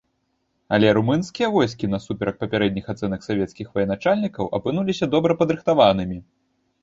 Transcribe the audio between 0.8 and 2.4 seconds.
румынскія войскі, насуперак